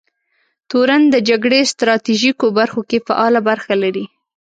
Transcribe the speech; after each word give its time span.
تورن 0.69 1.01
د 1.13 1.15
جګړې 1.29 1.61
ستراتیژیکو 1.71 2.45
برخو 2.59 2.81
کې 2.89 2.97
فعاله 3.07 3.39
برخه 3.49 3.73
لري. 3.83 4.05